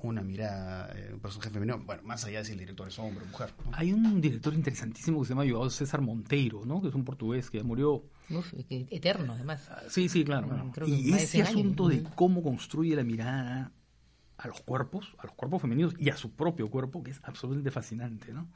[0.00, 3.24] Una mirada, eh, un personaje femenino, bueno, más allá de si el director es hombre
[3.24, 3.72] o mujer, ¿no?
[3.74, 6.80] Hay un director interesantísimo que se llama Joao César Monteiro, ¿no?
[6.80, 8.04] Que es un portugués que ya murió.
[8.30, 9.66] Uf, eterno, además.
[9.68, 10.46] Ah, Sí, sí, claro.
[10.46, 10.70] Claro.
[10.72, 13.72] creo que Y ese 100 años, asunto de cómo construye la mirada
[14.36, 17.72] a los cuerpos, a los cuerpos femeninos y a su propio cuerpo, que es absolutamente
[17.72, 18.48] fascinante, ¿no?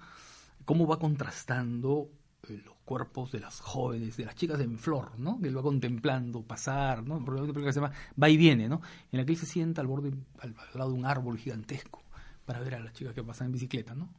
[0.65, 2.09] Cómo va contrastando
[2.49, 5.41] los cuerpos de las jóvenes, de las chicas en flor, ¿no?
[5.41, 7.25] Que él va contemplando pasar, ¿no?
[7.25, 8.81] Película que se llama Va y viene, ¿no?
[9.13, 12.03] En la que él se sienta al borde, al, lado de un árbol gigantesco
[12.45, 14.13] para ver a las chicas que pasan en bicicleta, ¿no?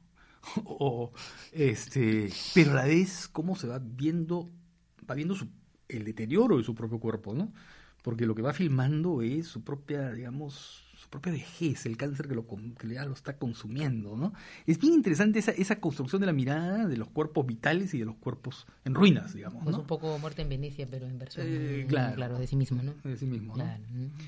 [0.66, 1.12] o,
[1.52, 4.50] este, pero a la vez cómo se va viendo,
[5.10, 5.50] va viendo su,
[5.90, 7.54] el deterioro de su propio cuerpo, ¿no?
[8.02, 12.48] Porque lo que va filmando es su propia, digamos, propia vejez, el cáncer que, lo,
[12.48, 14.34] que ya lo está consumiendo, ¿no?
[14.66, 18.06] Es bien interesante esa, esa construcción de la mirada de los cuerpos vitales y de
[18.06, 19.82] los cuerpos en ruinas, digamos, Pues ¿no?
[19.82, 22.40] un poco muerte en Venecia, pero en versión, Eh, mm, claro.
[22.40, 22.94] de sí mismo, ¿no?
[23.04, 23.64] De sí mismo, ¿no?
[23.64, 23.84] Claro,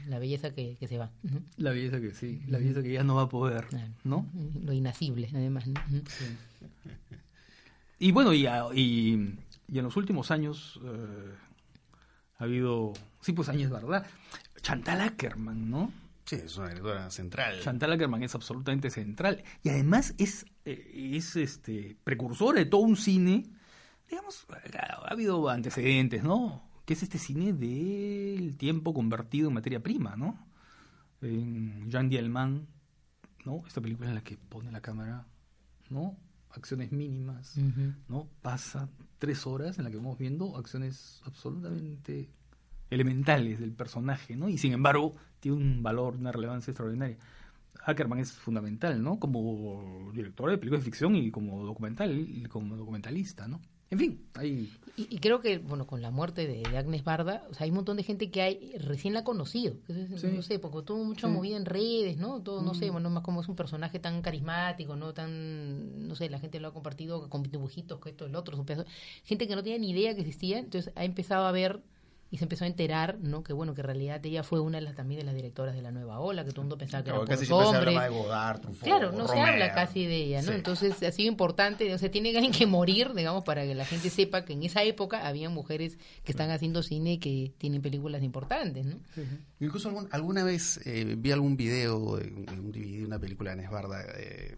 [0.07, 1.09] la belleza que, que se va.
[1.57, 3.91] La belleza que sí, la belleza que ya no va a poder, claro.
[4.03, 4.27] ¿no?
[4.63, 5.65] Lo inacible, además.
[5.67, 5.73] ¿no?
[5.89, 6.03] Ujú.
[7.99, 11.33] Y bueno, y, a- y, y en los últimos años eh,
[12.37, 14.05] ha habido, sí, pues años, ¿verdad?
[14.61, 15.91] Chantal Ackerman, ¿no?
[16.25, 17.61] Sí, es una directora central.
[17.61, 22.97] Chantal Ackerman es absolutamente central y además es, eh, es este precursora de todo un
[22.97, 23.45] cine,
[24.09, 26.67] digamos, ha habido antecedentes, ¿no?
[26.85, 30.47] Que es este cine del tiempo convertido en materia prima, ¿no?
[31.21, 32.67] En Jean Dielman,
[33.45, 33.63] ¿no?
[33.67, 35.27] Esta película en la que pone la cámara,
[35.91, 36.17] ¿no?
[36.49, 37.57] Acciones mínimas.
[38.07, 38.29] ¿no?
[38.41, 42.29] Pasa tres horas en la que vamos viendo acciones absolutamente
[42.95, 44.49] elementales del personaje, ¿no?
[44.49, 47.17] Y sin embargo tiene un valor, una relevancia extraordinaria.
[47.85, 49.19] Ackerman es fundamental, ¿no?
[49.19, 53.61] Como director de películas de ficción y como documental, como documentalista, ¿no?
[53.91, 54.73] En fin, hay...
[54.97, 57.69] Y, y creo que, bueno, con la muerte de, de Agnes Barda, o sea, hay
[57.69, 59.73] un montón de gente que hay, recién la ha conocido.
[59.87, 60.27] Entonces, Sí.
[60.35, 61.33] No sé, porque tuvo mucha Sí.
[61.33, 62.41] movida en redes, ¿no?
[62.41, 62.93] Todo, no sé, Mm.
[62.93, 65.13] bueno, más como es un personaje tan carismático, ¿no?
[65.13, 68.57] Tan, no sé, la gente lo ha compartido con dibujitos, que esto, el otro.
[69.23, 71.81] Gente que no tenía ni idea que existía, entonces ha empezado a ver
[72.35, 73.43] y se empezó a enterar, ¿no?
[73.43, 75.81] Que bueno, que en realidad ella fue una de las también de las directoras de
[75.81, 77.87] la nueva ola, que todo el mundo pensaba que Claro, era casi por se hombres.
[77.95, 80.49] habla de Godard, Truffaut, Claro, no se habla casi de ella, ¿no?
[80.49, 80.55] Sí.
[80.55, 84.09] Entonces ha sido importante, o sea, tiene alguien que morir, digamos, para que la gente
[84.09, 88.21] sepa que en esa época había mujeres que están haciendo cine y que tienen películas
[88.21, 88.97] importantes, ¿no?
[89.61, 93.51] Incluso algún- alguna vez eh, vi algún video, de un un DVD de una película
[93.51, 94.03] de Nesbarda.
[94.17, 94.57] Eh,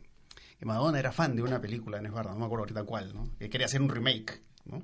[0.57, 3.29] que Madonna era fan de una película de Nesbarda, no me acuerdo ahorita cuál, ¿no?
[3.37, 4.81] Que quería hacer un remake, ¿no?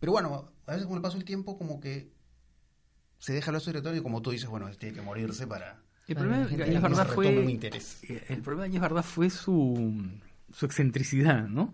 [0.00, 2.10] Pero bueno, a veces con el paso del tiempo como que
[3.24, 5.78] se deja el director y como tú dices, bueno, tiene que morirse para...
[6.06, 7.52] El Para problema se retome un fue...
[7.52, 8.04] interés.
[8.04, 10.10] Eh, El problema de Añez Verdad fue su,
[10.52, 11.72] su excentricidad, ¿no?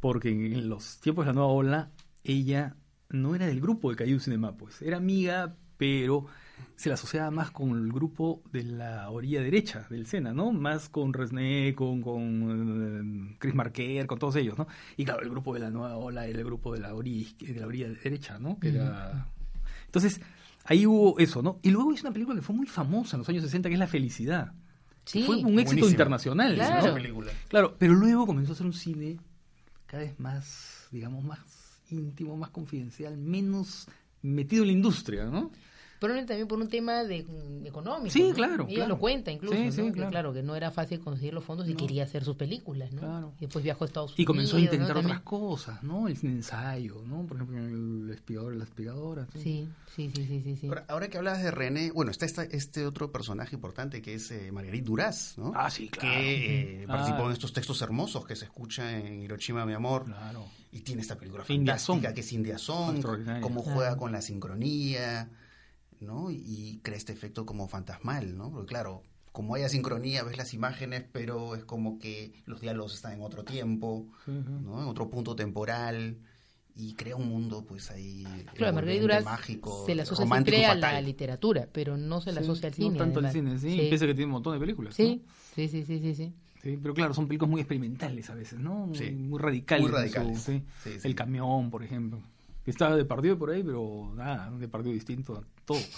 [0.00, 1.90] Porque en los tiempos de la nueva ola,
[2.24, 2.76] ella
[3.08, 4.82] no era del grupo de Cayu Cinema, pues.
[4.82, 6.26] Era amiga, pero
[6.76, 10.52] se la asociaba más con el grupo de la orilla derecha del Sena, ¿no?
[10.52, 14.66] Más con Resné, con, con eh, Chris Marquer, con todos ellos, ¿no?
[14.98, 17.60] Y claro, el grupo de la nueva ola era el grupo de la orilla, de
[17.60, 18.58] la orilla derecha, ¿no?
[18.60, 19.26] Que era...
[19.86, 20.20] Entonces,
[20.64, 21.58] ahí hubo eso, ¿no?
[21.62, 23.78] Y luego hizo una película que fue muy famosa en los años 60, que es
[23.78, 24.52] La Felicidad.
[25.04, 26.54] Sí, Fue un éxito internacional.
[26.54, 26.88] Claro.
[26.88, 26.94] ¿no?
[26.94, 27.32] película.
[27.48, 29.18] Claro, pero luego comenzó a hacer un cine
[29.86, 31.40] cada vez más, digamos, más
[31.90, 33.88] íntimo, más confidencial, menos
[34.22, 35.50] metido en la industria, ¿no?
[36.02, 38.10] Pero también por un tema de mm, económico.
[38.10, 38.34] Sí, ¿no?
[38.34, 38.88] claro, Ella claro.
[38.90, 39.72] lo cuenta incluso, Sí, ¿no?
[39.72, 40.10] sí, Que, claro.
[40.10, 41.76] claro, que no era fácil conseguir los fondos y No.
[41.78, 43.00] quería hacer sus películas, ¿no?
[43.00, 43.32] Claro.
[43.38, 44.26] Y después viajó a Estados Y Unidos.
[44.26, 44.64] comenzó a ¿no?
[44.64, 45.06] intentar También.
[45.06, 46.08] otras cosas, ¿no?
[46.08, 47.22] El ensayo, ¿no?
[47.26, 49.26] Por ejemplo, el espiador y la espigadora.
[49.34, 50.56] Sí, sí, sí, sí, sí.
[50.56, 50.66] sí.
[50.68, 54.30] Ahora, ahora que hablas de René, bueno, está esta- este otro personaje importante que es
[54.32, 55.52] eh, Marguerite Duras, ¿no?
[55.54, 56.10] Ah, sí, claro.
[56.10, 56.92] Que eh, Ah.
[56.92, 60.04] participó en estos textos hermosos que se escucha en Hiroshima, mi amor.
[60.06, 60.44] Claro.
[60.74, 63.42] Y tiene esta película fantástica que es India Song, Extraordinaria.
[63.42, 63.76] cómo Claro.
[63.76, 65.28] juega con la sincronía,
[66.02, 66.30] ¿no?
[66.30, 68.50] Y crea este efecto como fantasmal, ¿no?
[68.50, 73.12] Porque claro, como hay sincronía, ves las imágenes, pero es como que los diálogos están
[73.14, 74.52] en otro tiempo, Sí, sí.
[74.64, 74.82] ¿no?
[74.82, 76.18] En otro punto temporal
[76.74, 80.80] y crea un mundo pues ahí Claro, Margarita mágico, se la asocia siempre a la
[80.86, 81.04] fatal.
[81.04, 82.98] literatura, pero no se la Sí, asocia al no cine.
[82.98, 84.98] tanto al cine, sí, pese a que tiene un montón de películas.
[84.98, 85.04] ¿no?
[85.04, 85.22] Sí,
[85.54, 86.32] sí, sí, sí, sí, sí.
[86.62, 88.86] Sí, pero claro, son películas muy experimentales a veces, ¿no?
[88.86, 89.10] Muy, Sí.
[89.10, 89.82] muy radicales.
[89.82, 90.40] Muy su- radicales.
[90.40, 90.62] sí.
[90.84, 91.08] Sí, sí.
[91.08, 92.22] El camión, por ejemplo.
[92.64, 95.78] Que está de partido por ahí, pero nada, de partido distinto a todo.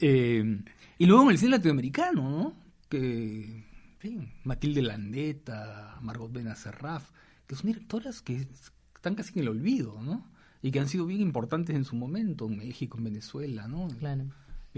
[0.00, 0.62] Eh,
[0.96, 2.52] y luego en el cine latinoamericano, ¿no?
[2.88, 7.10] Que, en fin, Matilde Landeta, Margot Benacerraf,
[7.48, 8.46] que son directoras que
[8.94, 10.24] están casi en el olvido, ¿no?
[10.62, 13.88] Y que han sido bien importantes en su momento, en México, en Venezuela, ¿no?
[13.98, 14.26] Claro.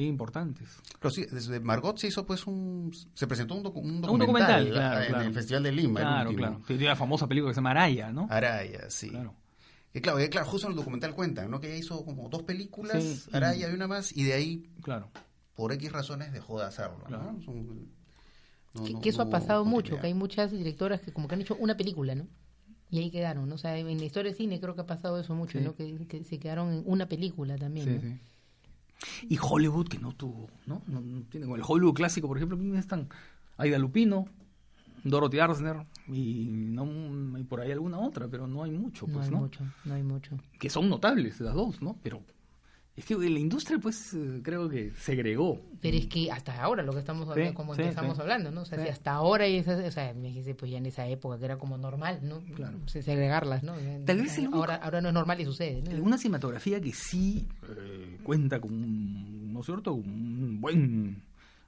[0.01, 0.67] Bien importantes.
[0.99, 2.91] Pero sí, desde Margot se hizo pues un...
[3.13, 5.25] Se presentó un, docu- un Un documental, claro, en claro.
[5.27, 6.01] el Festival de Lima.
[6.01, 6.63] Claro, claro.
[6.67, 8.27] Tiene la famosa película que se llama Araya, ¿no?
[8.31, 9.11] Araya, sí.
[9.11, 9.35] Claro.
[9.93, 11.61] Que claro, que claro, justo en el documental cuentan, ¿no?
[11.61, 15.11] Que ella hizo como dos películas, Sí, Araya y una más, y de ahí, Claro.
[15.55, 17.05] por X razones, dejó de hacerlo, ¿no?
[17.07, 17.37] Claro.
[17.45, 17.67] Son-
[18.75, 21.29] no- Que, no- que eso no ha pasado mucho, que hay muchas directoras que como
[21.29, 22.27] que han hecho una película, ¿no?
[22.89, 23.57] Y ahí quedaron, ¿no?
[23.57, 25.65] O sea, en la historia del cine creo que ha pasado eso mucho, Sí.
[25.65, 25.75] ¿no?
[25.77, 28.01] Que, que se quedaron en una película también, Sí, ¿no?
[28.01, 28.21] sí.
[29.29, 30.83] Y Hollywood, que no tuvo, ¿no?
[30.87, 33.09] No, no tiene, el Hollywood clásico, por ejemplo, ¿quiénes están?
[33.57, 34.27] Aida Lupino,
[35.05, 39.27] Dorothy Arzner y, no, y por ahí alguna otra, pero no hay mucho, No pues,
[39.27, 39.39] hay ¿no?
[39.39, 40.37] mucho, no hay mucho.
[40.59, 41.97] Que son notables las dos, ¿no?
[42.03, 42.23] Pero
[43.01, 45.61] es que la industria, pues, creo que segregó.
[45.81, 48.23] Pero es que hasta ahora lo que estamos Sí, hablando, como sí, empezamos sí.
[48.23, 48.61] hablando, ¿no?
[48.63, 51.07] O sea, si hasta ahora, y esas- o sea, me dijiste, pues ya en esa
[51.09, 52.41] época que era como normal, ¿no?
[52.55, 52.79] Claro.
[52.87, 53.75] Se- Segregarlas, ¿no?
[54.07, 56.03] Tal vez el único- ahora, ahora no es normal y sucede, ¿no?
[56.03, 59.95] Una cinematografía que sí eh, cuenta con un, ¿no es cierto?
[59.95, 61.23] Un buen,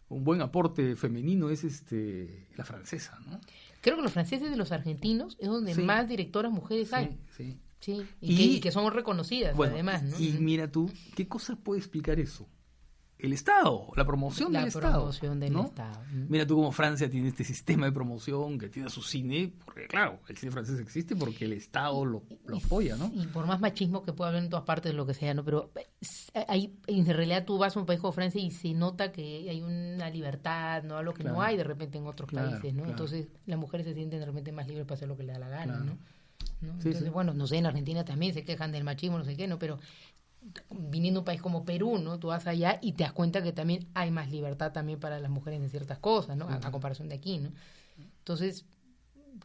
[0.08, 3.40] un buen aporte femenino es este la francesa, ¿no?
[3.80, 7.18] Creo que los franceses y los argentinos es donde más directoras mujeres hay.
[7.36, 7.44] sí.
[7.52, 7.58] Sí,
[7.90, 10.18] y, Y- que, y que son reconocidas Bueno, además, ¿no?
[10.20, 12.46] y mira tú, ¿qué cosa puede explicar eso?
[13.18, 14.94] El Estado, la promoción La del Estado.
[14.94, 15.66] promoción del ¿no?
[15.66, 16.00] Estado.
[16.12, 16.24] Mm.
[16.28, 20.18] Mira tú cómo Francia tiene este sistema de promoción que tiene su cine, porque claro,
[20.26, 23.12] el cine francés existe porque el Estado lo, lo apoya, ¿no?
[23.14, 25.44] Y por más machismo que pueda haber en todas partes, lo que sea, ¿no?
[25.44, 29.12] Pero eh, hay, en realidad tú vas a un país como Francia y se nota
[29.12, 30.96] que hay una libertad, ¿no?
[30.96, 32.78] Algo que no hay de repente en otros Claro, países, ¿no?
[32.82, 32.90] claro.
[32.90, 35.38] Entonces las mujeres se sienten de repente más libres para hacer lo que les da
[35.38, 35.78] la gana.
[35.78, 35.96] ¿no?
[36.62, 36.72] ¿No?
[36.74, 37.08] Sí, Entonces, sí.
[37.10, 39.58] bueno, no sé, en Argentina también se quejan del machismo, no sé qué, ¿no?
[39.58, 39.78] Pero
[40.70, 42.18] viniendo a un país como Perú, ¿no?
[42.18, 45.30] Tú vas allá y te das cuenta que también hay más libertad también para las
[45.30, 46.48] mujeres en ciertas cosas, ¿no?
[46.48, 47.50] A, a comparación de aquí, ¿no?
[48.18, 48.64] Entonces,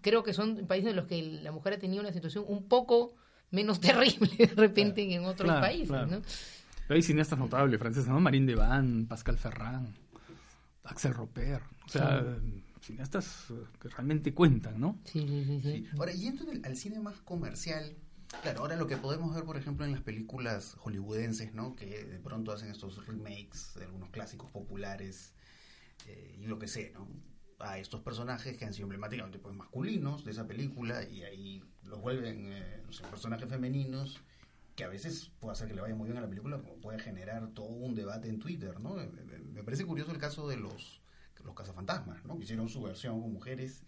[0.02, 3.14] creo que son países en los que la mujer ha tenido una situación un poco
[3.52, 6.08] menos terrible de repente que en otros Claro, países, claro.
[6.08, 6.22] ¿no?
[6.88, 8.20] Pero hay cineastas notables franceses, ¿no?
[8.20, 9.94] Marine Devan, Pascal Ferrand,
[10.86, 11.62] Axel Roper.
[11.86, 12.24] O sea,
[12.88, 15.00] cineastas eh, que realmente cuentan, ¿no?
[15.06, 15.88] Sí, sí, sí.
[15.98, 17.96] Ahora, yendo del- al cine más comercial,
[18.42, 21.76] claro, ahora lo que podemos ver, por ejemplo, en las películas hollywoodenses, ¿no?
[21.76, 25.34] Que de pronto hacen estos remakes de algunos clásicos populares
[26.08, 27.08] eh, y lo que sé, ¿no?
[27.60, 32.00] A estos personajes que han sido emblemáticamente pues, masculinos de esa película y ahí los
[32.02, 34.20] vuelven eh, no sé, personajes femeninos
[34.76, 37.00] que a veces puede hacer que le vaya muy bien a la película, como puede
[37.00, 38.96] generar todo un debate en Twitter, ¿no?
[39.54, 41.02] Me parece curioso el caso de los,
[41.48, 42.38] los cazafantasmas, ¿no?
[42.38, 43.82] Que hicieron su versión con mujeres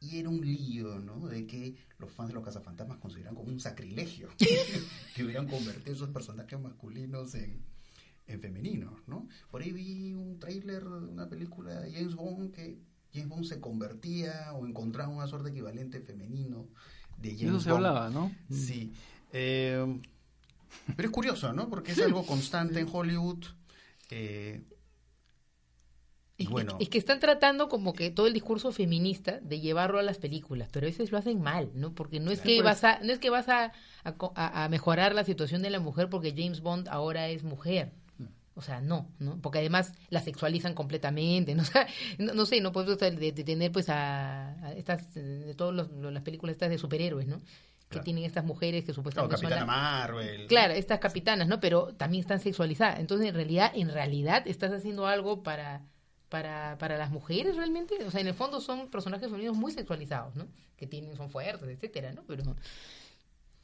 [0.00, 1.26] y era un lío, ¿no?
[1.26, 4.28] De que los fans de los cazafantasmas consideran como un sacrilegio
[5.16, 7.60] que hubieran convertido esos personajes masculinos en,
[8.28, 9.26] en femeninos, ¿no?
[9.50, 12.78] Por ahí vi un tráiler de una película de James Bond que
[13.12, 16.68] James Bond se convertía o encontraba una suerte equivalente femenino
[17.16, 17.86] de James eso se Bond.
[17.86, 18.30] hablaba, ¿no?
[18.50, 18.92] Sí.
[19.32, 20.00] Eh,
[20.94, 21.68] pero es curioso, ¿no?
[21.68, 23.44] Porque es algo constante en Hollywood.
[24.10, 24.62] eh,
[26.40, 30.02] y bueno, es que están tratando como que todo el discurso feminista de llevarlo a
[30.02, 31.92] las películas, pero a veces lo hacen mal, ¿no?
[31.94, 32.64] Porque no es que pues.
[32.64, 33.72] vas a, no es que vas a,
[34.04, 37.90] a a- mejorar la situación de la mujer porque James Bond ahora es mujer.
[38.54, 39.38] O sea, no, ¿no?
[39.40, 41.62] Porque además la sexualizan completamente, ¿no?
[41.64, 41.86] O sea,
[42.18, 45.88] no, no sé, no puedes de, de tener pues a, a estas, eh, de todas
[45.92, 47.38] las películas estas de superhéroes, ¿no?
[47.38, 47.44] Que
[47.94, 48.04] Claro.
[48.04, 50.46] tienen estas mujeres que claro, supuestamente son Capitana la- Marvel.
[50.46, 51.58] Claro, estas capitanas, ¿no?
[51.60, 52.98] Pero también están sexualizadas.
[53.00, 55.82] Entonces, en realidad, en realidad estás haciendo algo para,
[56.28, 57.94] para, para las mujeres realmente.
[58.04, 60.46] O sea, en el fondo son personajes femeninos muy sexualizados, ¿no?
[60.76, 62.22] Que tienen, son fuertes, etcétera, ¿no?
[62.26, 62.44] Pero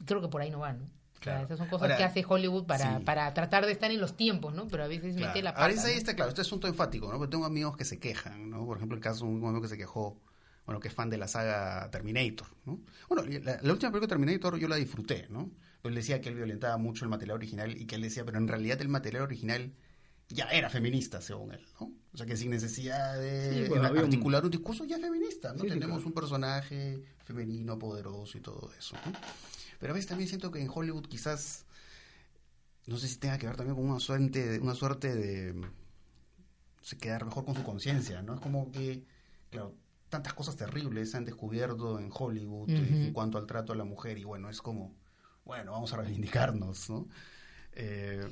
[0.05, 0.85] creo que por ahí no van, ¿no?
[0.85, 1.45] O sea, Claro.
[1.45, 3.03] esas son cosas Ahora, que hace Hollywood para, sí.
[3.03, 4.67] para tratar de estar en los tiempos, ¿no?
[4.67, 5.29] Pero a veces Claro.
[5.29, 5.79] mete la Ahora pata.
[5.79, 5.97] es ahí ¿no?
[5.97, 7.17] está claro, este asunto enfático, ¿no?
[7.17, 8.65] Porque tengo amigos que se quejan, ¿no?
[8.65, 10.19] Por ejemplo, el caso de un amigo que se quejó,
[10.65, 12.79] bueno, que es fan de la saga Terminator, ¿no?
[13.07, 15.49] Bueno, la, la última película de Terminator yo la disfruté, ¿no?
[15.81, 18.37] Pero él decía que él violentaba mucho el material original y que él decía, pero
[18.37, 19.71] en realidad el material original
[20.29, 21.91] ya era feminista, según él, ¿no?
[22.13, 24.51] O sea, que sin necesidad de Sí, bueno, había un- articular un...
[24.51, 25.61] discurso ya feminista, ¿no?
[25.61, 26.07] Sí, Tenemos claro.
[26.07, 29.11] un personaje femenino, poderoso y todo eso, ¿no?
[29.79, 31.65] Pero a veces también siento que en Hollywood quizás
[32.87, 35.59] no sé si tenga que ver también con una suerte de, una suerte de
[36.81, 38.35] sé, quedar mejor con su conciencia, ¿no?
[38.35, 39.03] Es como que,
[39.49, 39.75] claro,
[40.09, 44.17] tantas cosas terribles se han descubierto en Hollywood en cuanto al trato a la mujer
[44.19, 44.95] y bueno, es como,
[45.43, 47.07] bueno, vamos a reivindicarnos, ¿no?
[47.73, 48.25] Eh,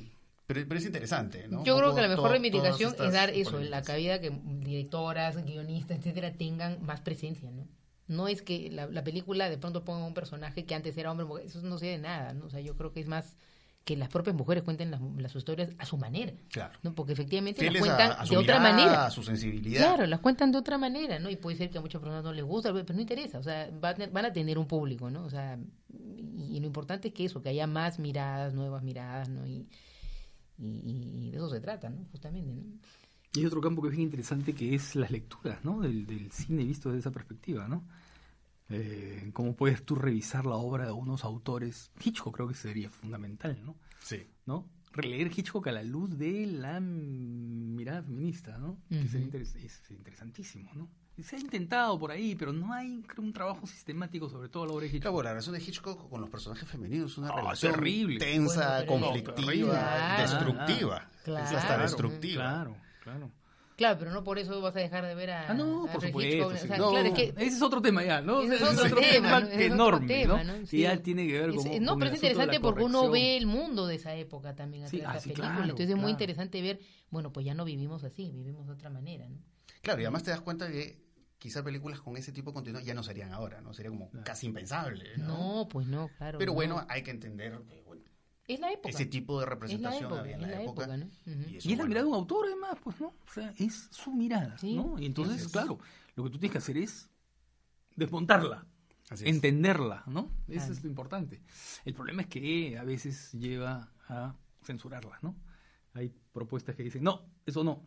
[0.53, 1.63] pero, pero es interesante, ¿no?
[1.63, 3.87] Yo creo que la mejor reivindicación es dar eso, la polémicas.
[3.87, 4.29] cabida que
[4.73, 7.67] directoras, guionistas, etcétera, tengan más presencia, ¿no?
[8.07, 11.25] No es que la, la película de pronto ponga un personaje que antes era hombre,
[11.25, 12.45] mujer, eso no sé de nada, ¿no?
[12.45, 13.37] O sea, yo creo que es más
[13.85, 16.79] que las propias mujeres cuenten las, las historias a su manera, Claro.
[16.83, 16.93] ¿no?
[16.95, 19.05] Porque efectivamente Fieles las a- cuentan a su de otra manera.
[19.07, 19.81] A su sensibilidad.
[19.87, 21.29] Claro, las cuentan de otra manera, ¿no?
[21.29, 23.69] Y puede ser que a muchas personas no les gusta, pero no interesa, o sea,
[23.83, 25.23] va a van a tener un público, ¿no?
[25.25, 25.57] O sea,
[25.93, 29.45] y, y lo importante es que eso, que haya más miradas, nuevas miradas, ¿no?
[29.45, 29.67] Y,
[30.57, 32.05] y, y de eso se trata, ¿no?
[32.11, 32.63] Justamente, ¿no?
[33.35, 35.81] Y hay otro campo que es bien interesante que es las lecturas, ¿no?
[35.81, 37.83] Del, del cine visto desde esa perspectiva, ¿no?
[38.69, 41.91] Eh, cómo puedes tú revisar la obra de unos autores.
[42.03, 43.75] Hitchcock creo que sería fundamental, ¿no?
[44.01, 44.27] Sí.
[44.45, 44.69] ¿No?
[44.91, 48.79] Releer Hitchcock a la luz de la mirada feminista, ¿no?
[48.87, 50.89] Que sería es interesantísimo, ¿no?
[51.21, 54.67] Se ha intentado por ahí, pero no hay creo, un trabajo sistemático sobre todo a
[54.67, 55.11] la obra de Hitchcock.
[55.11, 58.17] Claro, la relación de Hitchcock con los personajes femeninos es una Ah, relación terrible.
[58.19, 59.73] tensa, Bueno, conflictiva.
[59.73, 60.21] Claro.
[60.21, 61.09] destructiva.
[61.23, 61.45] Claro.
[61.45, 62.43] Es hasta Claro, destructiva.
[62.43, 63.31] Claro, claro.
[63.75, 65.49] Claro, pero no por eso vas a dejar de ver a.
[65.49, 66.35] Ah, no, a por supuesto.
[66.35, 66.55] Hitchcock.
[66.57, 66.63] sí.
[66.65, 68.41] O sea, No, claro, es que ese es otro tema ya, ¿no?
[68.41, 69.47] Ese es otro tema, ¿no?
[69.47, 70.53] es otro enorme, tema, ¿no?
[70.53, 70.61] ¿no?
[70.61, 70.79] Y Sí.
[70.81, 73.35] ya tiene que ver Es- con no, con pero el es interesante porque uno ve
[73.37, 75.47] el mundo de esa época también a Sí, través de ah, esa sí, película.
[75.49, 76.09] claro, Entonces es muy claro.
[76.11, 79.37] interesante ver, bueno, pues ya no vivimos así, vivimos de otra manera, ¿no?
[79.83, 80.97] Claro, y además te das cuenta que
[81.37, 83.73] quizá películas con ese tipo de contenido ya no serían ahora, ¿no?
[83.73, 84.23] Sería como Claro.
[84.25, 85.27] casi impensable, ¿no?
[85.63, 86.39] No, pues no, claro.
[86.39, 86.55] Pero no.
[86.55, 88.01] bueno, hay que entender que, bueno,
[88.47, 88.87] es la época.
[88.89, 90.83] ese tipo de representación época, había en es la, la época.
[90.85, 91.05] época, ¿no?
[91.05, 91.49] Ujú.
[91.49, 93.07] y es la mirada de un autor, además, pues, ¿no?
[93.07, 94.97] O sea, es su mirada, Sí, ¿no?
[94.97, 95.77] Y entonces, claro,
[96.15, 97.09] lo que tú tienes que hacer es
[97.97, 98.65] desmontarla,
[99.09, 99.29] así es.
[99.35, 100.29] entenderla, ¿no?
[100.47, 101.41] Eso es lo importante.
[101.83, 105.35] El problema es que a veces lleva a censurarla, ¿no?
[105.93, 107.83] Hay propuestas que dicen, no, eso no,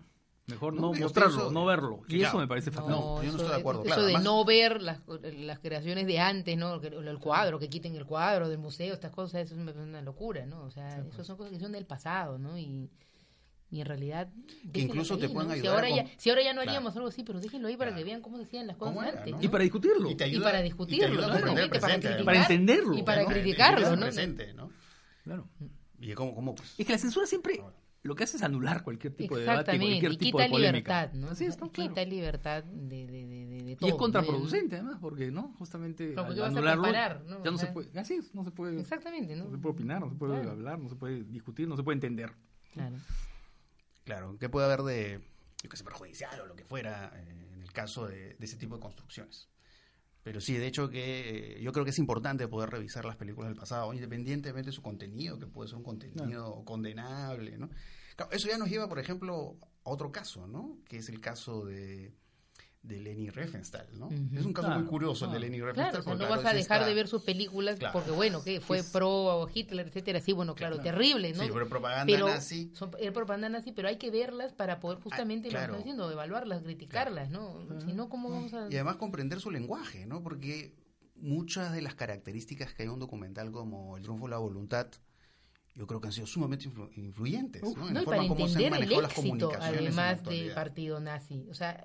[0.47, 2.01] mejor No, mostrarlo, pienso no verlo.
[2.09, 2.91] Y ya, eso me parece fatal.
[2.91, 5.01] No, yo no estoy de acuerdo, Eso claro, de además- no ver las,
[5.39, 6.77] las creaciones de antes, ¿no?
[6.83, 10.47] El, el cuadro, que quiten el cuadro del museo, estas cosas, eso es una locura,
[10.47, 10.63] ¿no?
[10.65, 11.15] O sea, Sí, pues.
[11.15, 12.57] eso son cosas que son del pasado, ¿no?
[12.59, 12.89] Y,
[13.69, 14.29] y en realidad...
[14.73, 15.55] Que incluso te pueden ¿no?
[15.55, 16.71] Si ayudar ahora, a ya, si ahora ya no Claro.
[16.71, 17.99] haríamos algo así, pero déjenlo ahí para Claro.
[18.05, 19.35] que vean cómo se hacían las cosas ¿Cómo era, antes.
[19.35, 19.43] no?
[19.43, 20.09] Y para discutirlo.
[20.11, 22.95] Y te Y ayuda, para y te discutirlo, claramente, para criticar entenderlo.
[22.97, 23.29] y para ¿no?
[23.29, 24.03] criticarlo, ¿no?
[24.03, 24.71] presente, ¿no?
[25.25, 25.49] Claro.
[25.99, 27.75] Y cómo, cómo, pues, Es que la censura siempre Ahora.
[28.07, 31.03] Lo que hace es anular cualquier tipo de debate, cualquier y tipo quita de polémica.
[31.03, 31.29] libertad, ¿no?
[31.31, 31.71] Así es, ¿no?
[31.71, 31.91] Claro.
[31.91, 33.89] Quita libertad de, de, de, de, de Y todo.
[33.89, 33.99] es ¿no?
[33.99, 37.45] contraproducente, además, porque no, justamente Claro, porque al anularlo comparar, ¿no?
[37.45, 39.45] ya no O se puede, así es, no se puede, Exactamente, ¿no?
[39.45, 40.51] no se puede opinar, no se puede Claro.
[40.53, 42.33] hablar, no se puede discutir, no se puede entender.
[42.73, 42.97] Claro.
[44.05, 45.21] claro, ¿qué puede haber de,
[45.63, 48.57] yo que sé, perjudicial o lo que fuera eh, en el caso de, de ese
[48.57, 49.49] tipo de construcciones?
[50.27, 53.49] Pero sí, de hecho que eh, yo creo que es importante poder revisar las películas
[53.49, 57.71] del pasado, independientemente de su contenido, que puede ser un contenido condenable, ¿no?
[58.17, 60.79] Claro, eso ya nos lleva, por ejemplo, a otro caso, ¿no?
[60.89, 62.13] Que es el caso de,
[62.87, 64.09] de Leni Riefenstahl, ¿no?
[64.11, 65.51] Es un caso Claro, muy curioso el de claro.
[65.53, 65.91] Leni Riefenstahl.
[65.91, 68.91] Claro, porque, no vas a dejar de ver sus películas porque, bueno, que fue Es-
[68.91, 71.43] pro Hitler, etcétera, sí, bueno, claro, terrible, ¿no?
[71.43, 72.71] Sí, pero propaganda pero nazi.
[72.75, 76.11] son propaganda nazi, pero hay que verlas para poder justamente, Ah, lo que estoy diciendo,
[76.11, 77.67] evaluarlas, criticarlas, ¿no?
[77.85, 78.69] Si no, ¿cómo vamos a...?
[78.71, 80.23] Y además comprender su lenguaje, ¿no?
[80.23, 80.75] Porque
[81.17, 84.87] muchas de las características que hay en un documental como El triunfo de la voluntad,
[85.77, 87.89] yo creo que han sido sumamente influ- influyentes, Uf, ¿no?
[87.89, 89.81] En no, la y forma para como se han entender el manejado las éxito, comunicaciones
[89.99, 91.47] además del partido nazi.
[91.51, 91.85] O sea,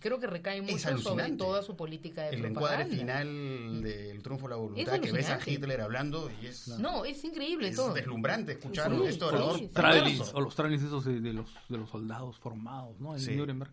[0.00, 4.50] creo que recae mucho sobre toda su política de El encuadre final del triunfo de
[4.50, 5.38] la voluntad, que ves a.
[5.44, 7.94] Hitler hablando y es, No, es increíble es todo.
[7.94, 9.58] deslumbrante escuchar Sí, orador.
[9.58, 9.70] sí,
[10.16, 10.30] sí.
[10.34, 13.14] O los trailings esos de, de los, de los soldados formados, ¿no?
[13.14, 13.36] En Sí.
[13.36, 13.70] Nuremberg.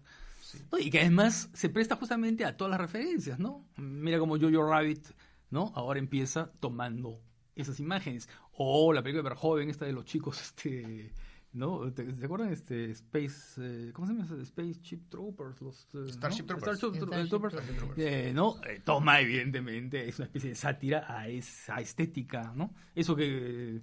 [0.71, 3.65] No, y que además se presta justamente a todas las referencias, ¿no?
[3.77, 5.03] Mira como Jojo Rabbit,
[5.49, 5.71] ¿no?
[5.75, 7.19] Ahora empieza tomando
[7.55, 8.29] esas imágenes.
[8.53, 11.11] O la película de Verhoeven, esta de los chicos, este...
[11.53, 11.89] ¿No?
[11.93, 12.51] ¿Te, te acuerdan?
[12.51, 13.61] Este, Space...
[13.61, 14.25] eh, ¿Cómo se llama?
[14.43, 15.61] Space Ship Troopers.
[15.61, 16.47] Los, eh, Starship ¿no?
[16.47, 16.77] Troopers.
[16.77, 17.55] Starship Tro- Starship Troopers.
[17.77, 17.97] Troopers.
[17.97, 18.61] Eh, ¿no?
[18.65, 22.73] Eh, toma, evidentemente, es una especie de sátira a esa estética, ¿no?
[22.93, 23.81] Eso que,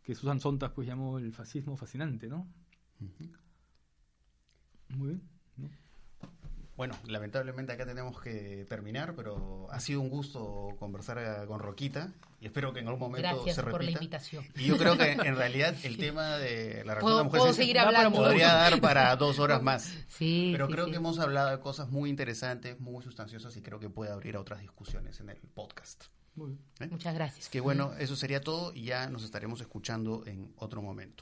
[0.00, 2.46] que Susan Sontag pues llamó el fascismo fascinante, ¿no?
[4.90, 5.22] Muy bien.
[6.78, 6.94] ¿No?
[6.94, 12.12] Bueno, lamentablemente acá tenemos que terminar, pero ha sido un gusto conversar eh, con Roquita
[12.40, 13.98] y espero que en algún momento Gracias se por la repita.
[13.98, 14.44] invitación.
[14.54, 17.76] Y yo creo que en realidad el tema de la relación Puedo- de puedo seguir
[17.76, 18.18] da para- hablando.
[18.22, 19.92] podría dar para dos horas más.
[20.08, 20.90] Sí, Pero sí, creo sí.
[20.92, 24.40] que hemos hablado de cosas muy interesantes, muy sustanciosas y creo que puede abrir a
[24.40, 26.04] otras discusiones en el podcast.
[26.36, 26.60] Muy bien.
[26.78, 26.86] ¿eh?
[26.92, 27.48] Muchas gracias.
[27.48, 31.16] Que bueno, eso sería todo y ya nos estaremos escuchando en otro momento.